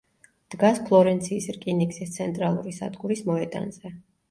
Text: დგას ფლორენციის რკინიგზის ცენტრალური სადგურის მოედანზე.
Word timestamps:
დგას 0.53 0.79
ფლორენციის 0.87 1.49
რკინიგზის 1.59 2.15
ცენტრალური 2.17 2.75
სადგურის 2.81 3.25
მოედანზე. 3.31 3.97